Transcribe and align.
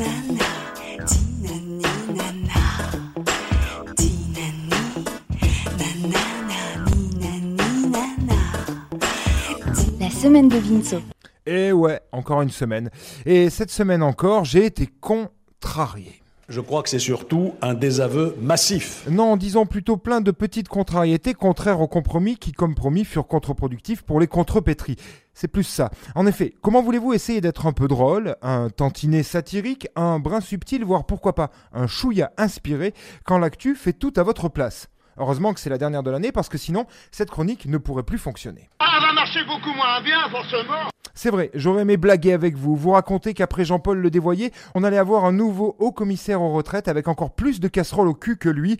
La 0.00 0.06
semaine 10.10 10.48
de 10.48 10.56
Vinceau. 10.56 11.02
Et 11.44 11.72
ouais, 11.72 12.00
encore 12.12 12.40
une 12.40 12.50
semaine. 12.50 12.88
Et 13.26 13.50
cette 13.50 13.70
semaine 13.70 14.02
encore, 14.02 14.44
j'ai 14.44 14.64
été 14.66 14.86
contrarié. 14.86 16.22
Je 16.50 16.60
crois 16.60 16.82
que 16.82 16.88
c'est 16.88 16.98
surtout 16.98 17.54
un 17.62 17.74
désaveu 17.74 18.36
massif. 18.40 19.06
Non, 19.08 19.36
disons 19.36 19.66
plutôt 19.66 19.96
plein 19.96 20.20
de 20.20 20.32
petites 20.32 20.66
contrariétés 20.66 21.32
contraires 21.32 21.80
aux 21.80 21.86
compromis 21.86 22.38
qui, 22.38 22.50
comme 22.50 22.74
promis, 22.74 23.04
furent 23.04 23.28
contre-productifs 23.28 24.02
pour 24.02 24.18
les 24.18 24.26
contrepétris. 24.26 24.96
C'est 25.32 25.46
plus 25.46 25.62
ça. 25.62 25.90
En 26.16 26.26
effet, 26.26 26.52
comment 26.60 26.82
voulez-vous 26.82 27.12
essayer 27.12 27.40
d'être 27.40 27.66
un 27.66 27.72
peu 27.72 27.86
drôle, 27.86 28.34
un 28.42 28.68
tantinet 28.68 29.22
satirique, 29.22 29.86
un 29.94 30.18
brin 30.18 30.40
subtil, 30.40 30.84
voire 30.84 31.06
pourquoi 31.06 31.36
pas 31.36 31.52
un 31.72 31.86
chouïa 31.86 32.32
inspiré, 32.36 32.94
quand 33.24 33.38
l'actu 33.38 33.76
fait 33.76 33.92
tout 33.92 34.12
à 34.16 34.24
votre 34.24 34.48
place? 34.48 34.88
Heureusement 35.18 35.54
que 35.54 35.60
c'est 35.60 35.70
la 35.70 35.78
dernière 35.78 36.02
de 36.02 36.10
l'année 36.10 36.32
parce 36.32 36.48
que 36.48 36.58
sinon, 36.58 36.86
cette 37.12 37.30
chronique 37.30 37.66
ne 37.66 37.78
pourrait 37.78 38.02
plus 38.02 38.18
fonctionner. 38.18 38.68
Ah, 38.80 38.98
va 39.00 39.12
marcher 39.12 39.44
beaucoup 39.44 39.72
moins 39.72 40.02
bien, 40.02 40.28
forcément 40.30 40.90
C'est 41.22 41.28
vrai, 41.28 41.50
j'aurais 41.52 41.82
aimé 41.82 41.98
blaguer 41.98 42.32
avec 42.32 42.56
vous, 42.56 42.74
vous 42.74 42.92
raconter 42.92 43.34
qu'après 43.34 43.66
Jean-Paul 43.66 43.98
le 43.98 44.10
dévoyé, 44.10 44.54
on 44.74 44.82
allait 44.82 44.96
avoir 44.96 45.26
un 45.26 45.32
nouveau 45.32 45.76
haut 45.78 45.92
commissaire 45.92 46.40
aux 46.40 46.54
retraites 46.54 46.88
avec 46.88 47.08
encore 47.08 47.34
plus 47.34 47.60
de 47.60 47.68
casseroles 47.68 48.08
au 48.08 48.14
cul 48.14 48.38
que 48.38 48.48
lui. 48.48 48.78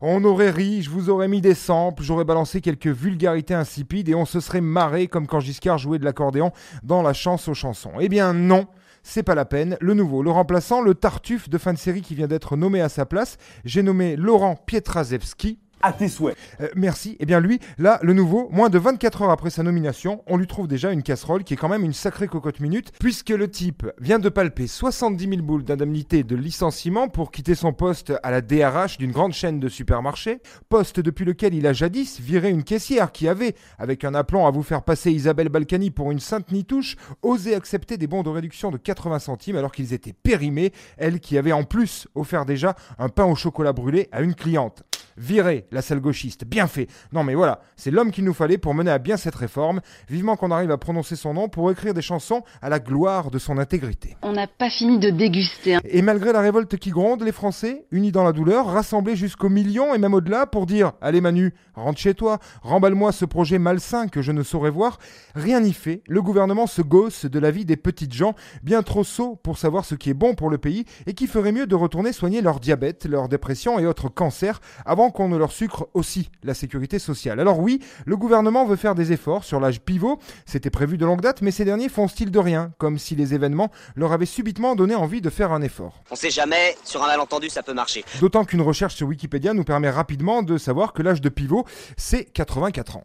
On 0.00 0.22
aurait 0.22 0.50
ri, 0.50 0.82
je 0.82 0.90
vous 0.90 1.10
aurais 1.10 1.26
mis 1.26 1.40
des 1.40 1.54
samples, 1.54 2.04
j'aurais 2.04 2.24
balancé 2.24 2.60
quelques 2.60 2.86
vulgarités 2.86 3.54
insipides 3.54 4.08
et 4.08 4.14
on 4.14 4.24
se 4.24 4.38
serait 4.38 4.60
marré 4.60 5.08
comme 5.08 5.26
quand 5.26 5.40
Giscard 5.40 5.78
jouait 5.78 5.98
de 5.98 6.04
l'accordéon 6.04 6.52
dans 6.84 7.02
la 7.02 7.12
chance 7.12 7.48
aux 7.48 7.54
chansons. 7.54 7.94
Eh 7.98 8.08
bien 8.08 8.34
non 8.34 8.68
c'est 9.02 9.24
pas 9.24 9.34
la 9.34 9.44
peine. 9.44 9.76
Le 9.80 9.94
nouveau, 9.94 10.22
le 10.22 10.30
remplaçant, 10.30 10.82
le 10.82 10.94
tartuffe 10.94 11.48
de 11.48 11.58
fin 11.58 11.72
de 11.72 11.78
série 11.78 12.02
qui 12.02 12.14
vient 12.14 12.28
d'être 12.28 12.56
nommé 12.56 12.80
à 12.82 12.88
sa 12.88 13.04
place, 13.04 13.36
j'ai 13.64 13.82
nommé 13.82 14.14
Laurent 14.14 14.54
Pietraszewski. 14.54 15.58
À 15.82 15.92
tes 15.94 16.08
souhaits. 16.08 16.36
Euh, 16.60 16.68
merci. 16.76 17.16
Eh 17.20 17.26
bien 17.26 17.40
lui, 17.40 17.58
là, 17.78 17.98
le 18.02 18.12
nouveau, 18.12 18.48
moins 18.50 18.68
de 18.68 18.78
24 18.78 19.22
heures 19.22 19.30
après 19.30 19.48
sa 19.48 19.62
nomination, 19.62 20.22
on 20.26 20.36
lui 20.36 20.46
trouve 20.46 20.68
déjà 20.68 20.92
une 20.92 21.02
casserole 21.02 21.42
qui 21.42 21.54
est 21.54 21.56
quand 21.56 21.70
même 21.70 21.84
une 21.84 21.94
sacrée 21.94 22.28
cocotte 22.28 22.60
minute, 22.60 22.92
puisque 23.00 23.30
le 23.30 23.50
type 23.50 23.86
vient 23.98 24.18
de 24.18 24.28
palper 24.28 24.66
70 24.66 25.28
000 25.28 25.42
boules 25.42 25.64
d'indemnité 25.64 26.22
de 26.22 26.36
licenciement 26.36 27.08
pour 27.08 27.30
quitter 27.30 27.54
son 27.54 27.72
poste 27.72 28.12
à 28.22 28.30
la 28.30 28.42
DRH 28.42 28.98
d'une 28.98 29.12
grande 29.12 29.32
chaîne 29.32 29.58
de 29.58 29.68
supermarchés, 29.68 30.40
poste 30.68 31.00
depuis 31.00 31.24
lequel 31.24 31.54
il 31.54 31.66
a 31.66 31.72
jadis 31.72 32.20
viré 32.20 32.50
une 32.50 32.62
caissière 32.64 33.10
qui 33.10 33.26
avait, 33.26 33.54
avec 33.78 34.04
un 34.04 34.14
aplomb 34.14 34.46
à 34.46 34.50
vous 34.50 34.62
faire 34.62 34.82
passer 34.82 35.10
Isabelle 35.10 35.48
Balkany 35.48 35.90
pour 35.90 36.10
une 36.10 36.20
sainte 36.20 36.52
nitouche, 36.52 36.96
osé 37.22 37.54
accepter 37.54 37.96
des 37.96 38.06
bons 38.06 38.22
de 38.22 38.28
réduction 38.28 38.70
de 38.70 38.76
80 38.76 39.18
centimes 39.18 39.56
alors 39.56 39.72
qu'ils 39.72 39.94
étaient 39.94 40.12
périmés, 40.12 40.72
elle 40.98 41.20
qui 41.20 41.38
avait 41.38 41.52
en 41.52 41.64
plus 41.64 42.06
offert 42.14 42.44
déjà 42.44 42.74
un 42.98 43.08
pain 43.08 43.24
au 43.24 43.34
chocolat 43.34 43.72
brûlé 43.72 44.08
à 44.12 44.20
une 44.20 44.34
cliente. 44.34 44.84
Viré, 45.20 45.66
la 45.70 45.82
salle 45.82 46.00
gauchiste, 46.00 46.46
bien 46.46 46.66
fait. 46.66 46.86
Non 47.12 47.24
mais 47.24 47.34
voilà, 47.34 47.60
c'est 47.76 47.90
l'homme 47.90 48.10
qu'il 48.10 48.24
nous 48.24 48.32
fallait 48.32 48.56
pour 48.56 48.72
mener 48.74 48.90
à 48.90 48.98
bien 48.98 49.18
cette 49.18 49.34
réforme. 49.34 49.80
Vivement 50.08 50.34
qu'on 50.34 50.50
arrive 50.50 50.70
à 50.70 50.78
prononcer 50.78 51.14
son 51.14 51.34
nom 51.34 51.50
pour 51.50 51.70
écrire 51.70 51.92
des 51.92 52.00
chansons 52.00 52.42
à 52.62 52.70
la 52.70 52.78
gloire 52.80 53.30
de 53.30 53.38
son 53.38 53.58
intégrité. 53.58 54.16
On 54.22 54.32
n'a 54.32 54.46
pas 54.46 54.70
fini 54.70 54.98
de 54.98 55.10
déguster. 55.10 55.74
hein. 55.74 55.80
Et 55.84 56.00
malgré 56.00 56.32
la 56.32 56.40
révolte 56.40 56.76
qui 56.78 56.88
gronde, 56.90 57.22
les 57.22 57.32
Français, 57.32 57.84
unis 57.90 58.12
dans 58.12 58.24
la 58.24 58.32
douleur, 58.32 58.66
rassemblés 58.66 59.14
jusqu'au 59.14 59.50
million 59.50 59.94
et 59.94 59.98
même 59.98 60.14
au-delà 60.14 60.46
pour 60.46 60.64
dire 60.64 60.92
Allez 61.02 61.20
Manu, 61.20 61.52
rentre 61.74 61.98
chez 62.00 62.14
toi, 62.14 62.38
remballe-moi 62.62 63.12
ce 63.12 63.26
projet 63.26 63.58
malsain 63.58 64.08
que 64.08 64.22
je 64.22 64.32
ne 64.32 64.42
saurais 64.42 64.70
voir, 64.70 64.98
rien 65.34 65.60
n'y 65.60 65.74
fait. 65.74 66.02
Le 66.08 66.22
gouvernement 66.22 66.66
se 66.66 66.80
gosse 66.80 67.26
de 67.26 67.38
la 67.38 67.50
vie 67.50 67.66
des 67.66 67.76
petites 67.76 68.14
gens, 68.14 68.34
bien 68.62 68.82
trop 68.82 69.04
sots 69.04 69.36
pour 69.42 69.58
savoir 69.58 69.84
ce 69.84 69.94
qui 69.94 70.08
est 70.08 70.14
bon 70.14 70.34
pour 70.34 70.48
le 70.48 70.56
pays 70.56 70.86
et 71.06 71.12
qui 71.12 71.26
ferait 71.26 71.52
mieux 71.52 71.66
de 71.66 71.74
retourner 71.74 72.14
soigner 72.14 72.40
leur 72.40 72.58
diabète, 72.58 73.04
leur 73.04 73.28
dépression 73.28 73.78
et 73.78 73.84
autres 73.84 74.08
cancers 74.08 74.60
avant 74.86 75.09
qu'on 75.10 75.28
ne 75.28 75.36
leur 75.36 75.52
sucre 75.52 75.88
aussi 75.94 76.30
la 76.42 76.54
sécurité 76.54 76.98
sociale. 76.98 77.40
Alors 77.40 77.60
oui, 77.60 77.80
le 78.06 78.16
gouvernement 78.16 78.64
veut 78.64 78.76
faire 78.76 78.94
des 78.94 79.12
efforts 79.12 79.44
sur 79.44 79.60
l'âge 79.60 79.80
pivot, 79.80 80.18
c'était 80.46 80.70
prévu 80.70 80.98
de 80.98 81.06
longue 81.06 81.20
date, 81.20 81.42
mais 81.42 81.50
ces 81.50 81.64
derniers 81.64 81.88
font 81.88 82.08
style 82.08 82.30
de 82.30 82.38
rien, 82.38 82.72
comme 82.78 82.98
si 82.98 83.16
les 83.16 83.34
événements 83.34 83.70
leur 83.96 84.12
avaient 84.12 84.26
subitement 84.26 84.74
donné 84.74 84.94
envie 84.94 85.20
de 85.20 85.30
faire 85.30 85.52
un 85.52 85.62
effort. 85.62 86.02
On 86.10 86.16
sait 86.16 86.30
jamais, 86.30 86.76
sur 86.84 87.02
un 87.02 87.06
malentendu 87.06 87.48
ça 87.48 87.62
peut 87.62 87.74
marcher. 87.74 88.04
D'autant 88.20 88.44
qu'une 88.44 88.62
recherche 88.62 88.94
sur 88.94 89.08
Wikipédia 89.08 89.54
nous 89.54 89.64
permet 89.64 89.90
rapidement 89.90 90.42
de 90.42 90.58
savoir 90.58 90.92
que 90.92 91.02
l'âge 91.02 91.20
de 91.20 91.28
pivot, 91.28 91.64
c'est 91.96 92.24
84 92.24 92.96
ans. 92.96 93.04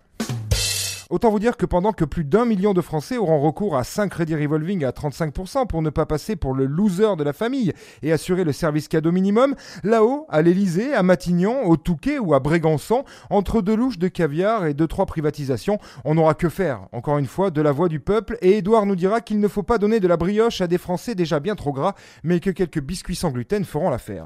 Autant 1.11 1.29
vous 1.29 1.38
dire 1.38 1.55
que 1.55 1.67
pendant 1.67 1.91
que 1.91 2.03
plus 2.03 2.23
d'un 2.23 2.45
million 2.45 2.73
de 2.73 2.81
Français 2.81 3.17
auront 3.17 3.39
recours 3.39 3.77
à 3.77 3.83
5 3.83 4.09
crédits 4.09 4.35
revolving 4.35 4.83
à 4.83 4.89
35% 4.89 5.67
pour 5.67 5.83
ne 5.83 5.91
pas 5.91 6.07
passer 6.07 6.35
pour 6.35 6.55
le 6.55 6.66
loser 6.66 7.16
de 7.16 7.23
la 7.23 7.31
famille 7.31 7.73
et 8.01 8.11
assurer 8.11 8.43
le 8.43 8.51
service 8.51 8.88
cadeau 8.88 9.11
minimum, 9.11 9.53
là-haut, 9.83 10.25
à 10.29 10.41
l'Elysée, 10.41 10.95
à 10.95 11.03
Matignon, 11.03 11.66
au 11.66 11.77
Touquet 11.77 12.17
ou 12.17 12.33
à 12.33 12.39
Brégançon, 12.39 13.03
entre 13.29 13.61
deux 13.61 13.75
louches 13.75 13.99
de 13.99 14.07
caviar 14.07 14.66
et 14.66 14.73
deux 14.73 14.88
trois 14.88 15.05
privatisations, 15.05 15.77
on 16.05 16.16
n'aura 16.16 16.33
que 16.33 16.49
faire, 16.49 16.81
encore 16.91 17.19
une 17.19 17.27
fois, 17.27 17.51
de 17.51 17.61
la 17.61 17.72
voix 17.72 17.87
du 17.87 17.99
peuple 17.99 18.37
et 18.41 18.57
Édouard 18.57 18.87
nous 18.87 18.95
dira 18.95 19.22
qu'il 19.22 19.39
ne 19.39 19.47
faut 19.47 19.63
pas 19.63 19.77
donner 19.77 19.99
de 19.99 20.07
la 20.07 20.17
brioche 20.17 20.61
à 20.61 20.67
des 20.67 20.79
Français 20.79 21.13
déjà 21.13 21.39
bien 21.39 21.53
trop 21.53 21.72
gras, 21.72 21.93
mais 22.23 22.39
que 22.39 22.49
quelques 22.49 22.81
biscuits 22.81 23.16
sans 23.16 23.29
gluten 23.29 23.63
feront 23.63 23.91
l'affaire. 23.91 24.23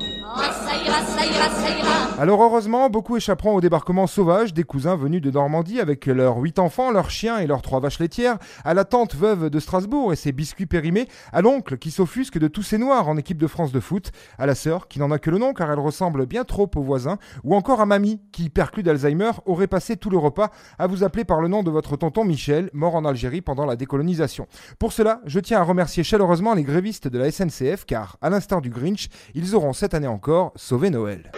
Alors 2.20 2.44
heureusement, 2.44 2.90
beaucoup 2.90 3.16
échapperont 3.16 3.56
au 3.56 3.62
débarquement 3.62 4.06
sauvage 4.06 4.54
des 4.54 4.64
cousins 4.64 4.98
venus 4.98 5.22
de 5.22 5.32
Normandie 5.32 5.80
avec 5.80 6.06
leurs 6.06 6.38
huit 6.38 6.60
enfants, 6.70 6.92
leurs 6.92 7.10
chiens 7.10 7.40
et 7.40 7.48
leurs 7.48 7.64
trois 7.64 7.80
vaches 7.80 7.98
laitières, 7.98 8.38
à 8.64 8.76
la 8.76 8.86
tante 8.86 9.16
veuve 9.16 9.50
de 9.50 9.60
Strasbourg 9.60 10.14
et 10.14 10.16
ses 10.16 10.32
biscuits 10.32 10.68
périmés, 10.68 11.08
à 11.34 11.42
l'oncle 11.42 11.80
qui 11.80 11.90
s'offusque 11.90 12.38
de 12.38 12.48
tous 12.48 12.62
ces 12.62 12.78
noirs 12.78 13.10
en 13.10 13.18
équipe 13.18 13.40
de 13.40 13.48
France 13.48 13.72
de 13.72 13.80
foot, 13.80 14.12
à 14.38 14.46
la 14.46 14.54
sœur 14.54 14.88
qui 14.88 15.00
n'en 15.00 15.10
a 15.10 15.18
que 15.18 15.32
le 15.32 15.40
nom 15.40 15.56
car 15.56 15.72
elle 15.72 15.80
ressemble 15.80 16.28
bien 16.28 16.44
trop 16.44 16.70
au 16.76 16.84
voisin, 16.84 17.18
ou 17.44 17.56
encore 17.56 17.82
à 17.82 17.88
mamie 17.88 18.22
qui, 18.32 18.52
perclue 18.52 18.84
d'Alzheimer, 18.84 19.32
aurait 19.48 19.66
passé 19.66 19.98
tout 19.98 20.12
le 20.12 20.20
repas 20.20 20.52
à 20.78 20.86
vous 20.86 21.04
appeler 21.04 21.26
par 21.26 21.42
le 21.42 21.48
nom 21.48 21.64
de 21.64 21.72
votre 21.72 21.98
tonton 21.98 22.24
Michel, 22.24 22.70
mort 22.74 22.94
en 22.94 23.04
Algérie 23.04 23.42
pendant 23.42 23.66
la 23.66 23.76
décolonisation. 23.76 24.46
Pour 24.78 24.94
cela, 24.94 25.22
je 25.26 25.40
tiens 25.40 25.62
à 25.62 25.64
remercier 25.64 26.04
chaleureusement 26.04 26.54
les 26.54 26.64
grévistes 26.64 27.08
de 27.08 27.18
la 27.18 27.32
SNCF 27.32 27.86
car, 27.88 28.18
à 28.22 28.30
l'instar 28.30 28.62
du 28.62 28.70
Grinch, 28.70 29.10
ils 29.34 29.56
auront 29.56 29.74
cette 29.74 29.96
année 29.96 30.06
encore 30.06 30.54
sauvé 30.56 30.92
Noël. 30.92 31.32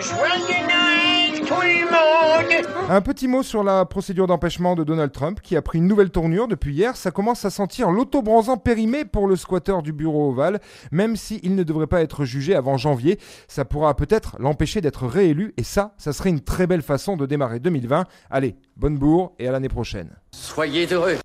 Un 2.89 3.01
petit 3.01 3.27
mot 3.27 3.41
sur 3.41 3.63
la 3.63 3.85
procédure 3.85 4.27
d'empêchement 4.27 4.75
de 4.75 4.83
Donald 4.83 5.11
Trump 5.11 5.39
qui 5.41 5.55
a 5.55 5.61
pris 5.61 5.77
une 5.77 5.88
nouvelle 5.88 6.09
tournure 6.09 6.47
depuis 6.47 6.73
hier. 6.73 6.97
Ça 6.97 7.11
commence 7.11 7.45
à 7.45 7.49
sentir 7.49 7.89
l'autobronzant 7.89 8.57
périmé 8.57 9.05
pour 9.05 9.27
le 9.27 9.35
squatteur 9.35 9.81
du 9.81 9.94
bureau 9.94 10.29
ovale, 10.29 10.59
même 10.91 11.16
s'il 11.16 11.55
ne 11.55 11.63
devrait 11.63 11.88
pas 11.88 12.01
être 12.01 12.25
jugé 12.25 12.53
avant 12.53 12.77
janvier. 12.77 13.17
Ça 13.47 13.63
pourra 13.63 13.95
peut-être 13.95 14.35
l'empêcher 14.39 14.81
d'être 14.81 15.07
réélu 15.07 15.53
et 15.57 15.63
ça, 15.63 15.94
ça 15.97 16.11
serait 16.11 16.29
une 16.29 16.41
très 16.41 16.67
belle 16.67 16.81
façon 16.81 17.16
de 17.16 17.25
démarrer 17.25 17.59
2020. 17.59 18.05
Allez, 18.29 18.55
bonne 18.75 18.97
bourre 18.97 19.33
et 19.39 19.47
à 19.47 19.51
l'année 19.51 19.69
prochaine. 19.69 20.09
Soyez 20.31 20.88
heureux. 20.91 21.16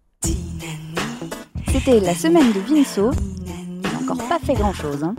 C'était 1.68 2.00
la 2.00 2.14
semaine 2.14 2.52
de 2.52 2.60
Vinceau. 2.60 3.10
Il 3.44 3.80
n'a 3.82 3.98
encore 4.00 4.28
pas 4.28 4.38
fait 4.38 4.54
grand-chose. 4.54 5.02
Hein. 5.02 5.14